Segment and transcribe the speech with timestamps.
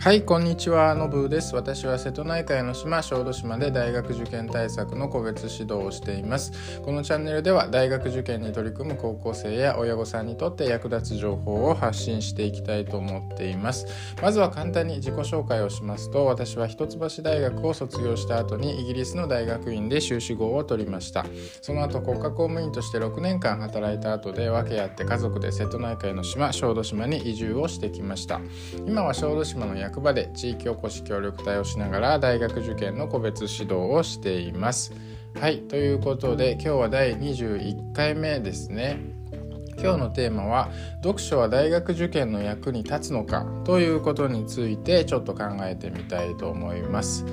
[0.00, 0.94] はいこんにちは。
[0.94, 1.54] のぶです。
[1.54, 6.80] 私は瀬戸内海の島小豆島で大学受験対策の個別指導をしています。
[6.80, 13.86] このチャンネルでは大学受験に取り組む高校生や親御さんにとって役立つ情報を発信していきたいと思っています。
[14.22, 21.26] まずは簡単に自己紹介をしますと私は一橋大学を卒業した後にイギリスの大学院で修士号を取りました。
[21.60, 28.40] その後国家公務員として6年間働いた後で訳あって家族で瀬戸内海の島小豆島に移住をしてきました。
[28.86, 34.92] 今は小豆島の役場で地域おこし協力隊をしながら大学受験の個別指導をしています。
[35.34, 39.00] はいということで今日は第21回目ですね。
[39.82, 40.70] 今日のテーマは
[41.02, 47.24] 「読書は大学受験の役に立つのか?」ということについてちょっと考えてみたいと思います。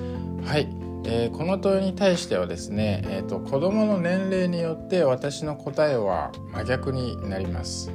[0.44, 0.68] はい、
[1.06, 7.92] えー、この問いに対してはですね、えーと、と子どもの年齢によって私の答えは真逆になります。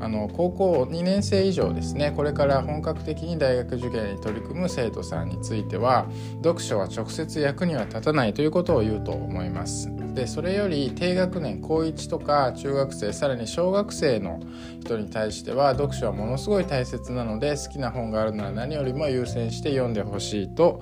[0.00, 6.06] あの高校2年生以上ですねこれから本格的に大学受験に取り組む生徒さんについては
[6.42, 9.90] 読書は直接役には立たないということを言うと思います。
[10.14, 14.40] でそれより低学年高1とか中学生さらに小学生の
[14.80, 20.80] 人に対しては読書はものすごい大切なので好きな本があるなら何よりも優先して読んでほしいと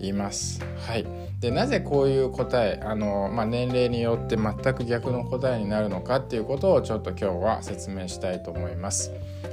[0.00, 0.60] います。
[0.86, 9.10] はいでなぜこういう答えあの、まあ、年齢によって全く逆の答えになるのかっていうことをちょっと今日は説明したいと思います。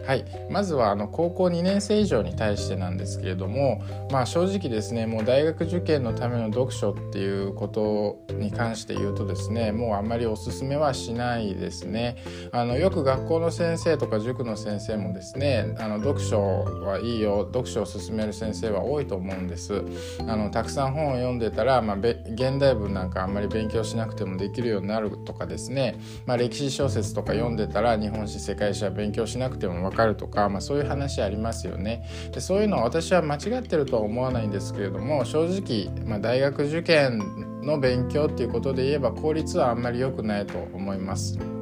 [0.08, 12.16] はい、まずはあの高校2年生以上に対してなんですけれども、まあ、正直ですねもう大学受験のための読書っていうことに関して言うとですねもうあんまりおすすめはしないですね
[12.54, 16.42] あのよく学校の先生とか塾の先生もですねあの読書
[16.86, 19.84] はいいよ読書を勧める先生は多いと思うんです
[20.26, 41.57] あのたくさん本を読んでたら、まあ、現代文なんかあんまり勉強しなくてもできるようになるとかですね、まあ、歴史小説とか読んでたら日本史世界史は勉強しなくても分かるとか、まあ、そういう話ありますよねでそういうのは私は間違ってるとは思わないんですけれども正直、まあ、大学受験の勉強っていうことで言えば効率はあんまり良くないと思います。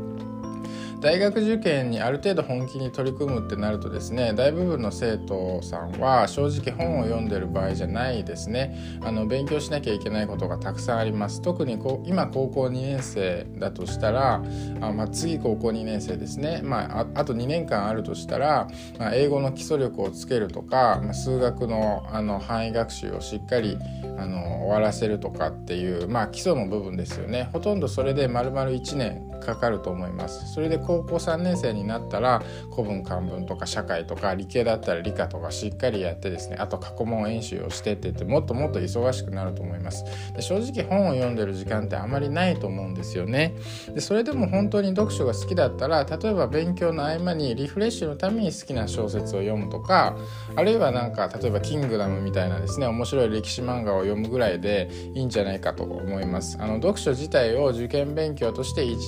[1.05, 8.75] 大学受験にある程度本気に取り組むってなるとですね大部分の生徒さんは正直本を読んでる場合じゃないですね。
[9.03, 11.43] あの勉強しなきゃいけないことがたくさんあります。
[11.43, 14.41] 特にこう今高校2年生だとしたら
[14.81, 18.67] あ、まあ、次高校2年生ですね、まあ、あと2年間あるとしたら、
[18.97, 23.77] まあ、英語の基礎力をつけるとか、まあ、数学のあの範囲学習をしっかり
[24.17, 27.49] あの終わらせるとかっていう、まあ、基礎の部分ですよね。
[27.53, 30.51] ほとんどそれで丸々1年かかると思います。
[30.51, 32.41] それで高高校3年生になったら
[32.71, 40.05] 古文漢文とか社会とか理系だったら理科とかしっかりやってですねあと過去問演習をしてって言ってもっともっと忙しくなると思います。
[40.33, 43.55] で正直本を読んでる時間ってあまりないと思うんですよね。
[43.93, 50.15] でそれでも本当に読書が好きだったら例えば勉強の合間にリフレッシュのために好きな小説を読むとか
[50.55, 56.57] あるいはなんか例えば「キングダム」みたいなですね面白い歴史漫画を読むぐらいでいいんじゃないかと思います。
[56.59, 59.05] あの読書自体を受験勉強として位置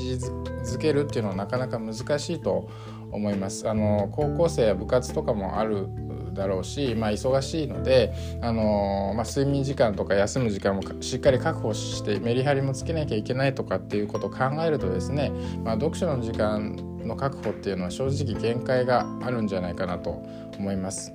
[0.63, 2.69] づけるっていうのはなかなか難しいと
[3.11, 5.87] 思いますあの高校生や部活とかもある
[6.37, 15.31] だろうし、まあ、忙しいので、あのまあ、睡眠時間とか休む時間もしっかり確保してメリハリもつけなきゃいけないとかっていうことを考えるとですね、
[15.63, 20.11] まあ、読書の時間の確保っていうのは正直限界があるんじゃないかなと
[20.57, 21.11] 思います。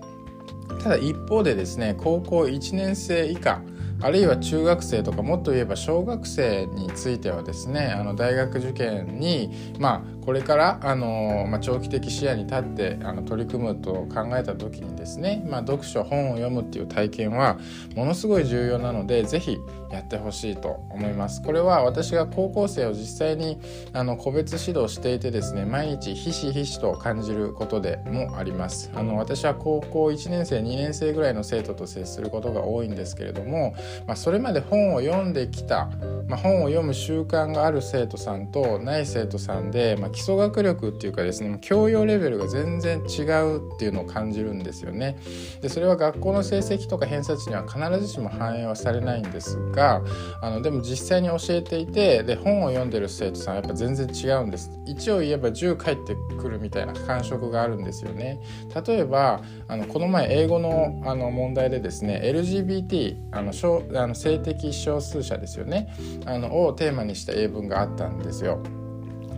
[0.82, 3.62] ただ一方でですね高校1年生以下
[4.00, 17.58] あるいは中学生とかもっと言えば小学生についてはですねあの大学受験にまあこれからあの、まあ、長期的視野に立ってあの取り組むと考えた時にですね、まあ、読書本を読むっていう体験は
[17.96, 19.58] ものすごい重要なので是非
[19.90, 21.42] やってほしいと思います。
[21.42, 23.60] これは私が高校生を実際に
[23.92, 28.90] あの個別指導していてですね毎日ひしひしと感じることでもあります。
[28.94, 33.74] あの私は高校1年生2年生ぐらいの生徒と接することが多いんですけれども、
[34.06, 35.90] まあ、それまで本を読んできた、
[36.26, 45.18] まあ、本を読む習慣がある生徒さんとない生徒さんで、まあ、基礎学力っていうかですね教養レベルが全然違うっていうのを感じるんですよね。
[45.60, 50.02] でそれは学校の成績とか偏差値には必ずしも反映はされないんですが
[50.40, 54.70] あのでも実際に教えていてで本を読んでる生徒さんはやっぱ全然違うんです。
[54.86, 58.40] 一応言えば10返ってくるみたいな感触があるんですよね。
[58.86, 63.52] 例えばあのこの前英語のあの問題でですね LGBT あの
[64.00, 65.92] あの性的少数者ですよね
[66.26, 68.62] あのをテーマにした英文があったんですよ。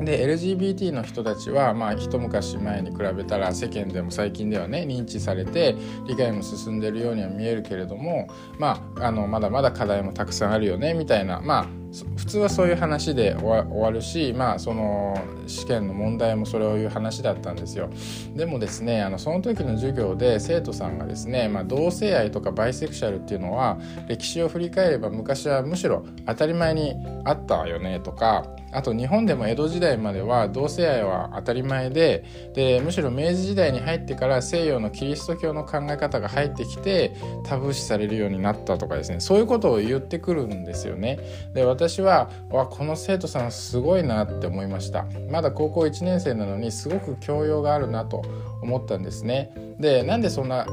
[0.00, 5.76] で LGBT の人たちは、まあ、一昔前に比べたら世間でも最近ではね認知されて
[6.06, 11.66] 理解も進んでるようには見えるけれども、まあ、あのまだまだ課題もたくさんあるよねみたいな、まあ、
[12.16, 17.88] 普通はそういう話で終わるしまあその試験の問題もそれをいう話だったんですよ。
[18.34, 26.94] でもですねあのその時の授業で生徒さんがですね、まあ、同性愛とかバイセクシャルっていうのは歴史を振り返れば昔はむしろ当たり前に
[27.24, 32.24] あったよねとかあと日本でも江戸時代までは同性愛は当たり前で
[32.54, 41.18] でむしろ明治時代に入ってから西洋のキリスト教の考え方が入ってきてタブー視されるようになったとかですねそういうことを言ってくるんですよね。
[41.54, 45.06] で私はわこの生徒さんすごいなって思いました。
[45.30, 48.22] まだ高校1年生なのにすごく教養があるなと
[48.64, 49.54] 思ったんですね。
[49.78, 50.66] でなんでそんな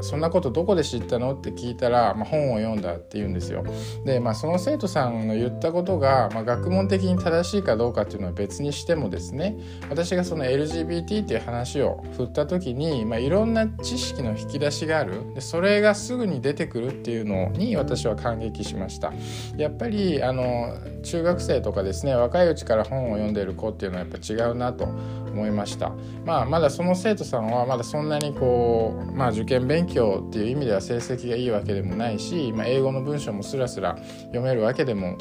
[0.00, 1.34] そんなことどこで知ったの？
[1.34, 3.64] って聞いたら、まあ、本を読んだって言うんですよ。
[4.04, 9.56] で、まあ、その生徒さんの言ったことが、まあ、学問的に正しいかどうかっていうのは別にしてもですね
[9.90, 19.12] 私がその LGBT っていう話を振った時に、まあ、いろんな知識の引き出しがあるでそれがすぐに出てくるっていうのに私は感激しました。
[19.56, 24.88] やっぱりあの中学生とかですね若いうちから本を読んでる子っていうのはやっぱ違うなと
[25.34, 25.92] 思いました。
[26.24, 35.18] まあ、まだその生徒さんはまだそんなにこう、まあ、受験勉強っていう意味では成績がいいわけでもないし、まあ、英語の文章もスラスラ読めるわけでも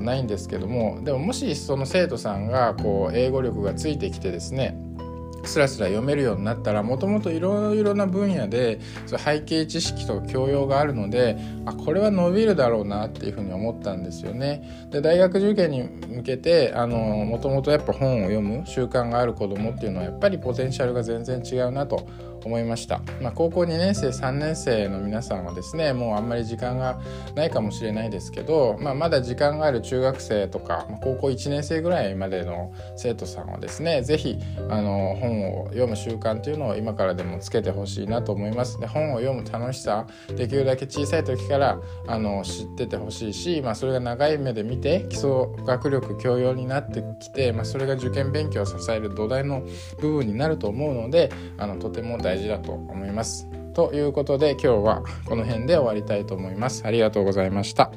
[0.00, 4.76] ないんですけどもでももしその生徒さんがこう英語力がついてきてですね
[5.48, 14.88] スラスラ読めるようになったらもともといろいろな分野で背景知識と教養があるのであこれは伸びるだろうなっていうふうに思ったんですよね。
[14.90, 22.06] で大学受験に向けてもともとやっぱ本を読む習慣がある子どもっていうのはやっぱりポテンシャルが全然違うなと
[22.44, 27.00] 思いました、まあ、高校2年生3年生の皆さんはですねもうあんまり時間が
[27.34, 34.38] ないかもしれないですけど、まあ、まだ時間がある中学生とか、まあ、高校1年生ぐらいまでの生徒さんはですね是非
[34.68, 38.78] 本を読む習慣というのを今からでもつけてほしいなと思います。
[38.80, 40.06] で本を読む楽しさ
[40.36, 45.30] できるだけ小さい時からあの知っててほしいし、まあ、それが長い目で見て基礎
[45.64, 49.62] 学力教養になってきて、まあ、それが受験勉強を支える土台の
[50.00, 53.48] 部分になると思うのであのとても大大事だと思います。
[53.72, 56.82] ということで今日はこの辺で終わりたいと思います。
[56.84, 57.90] ありがとうございました。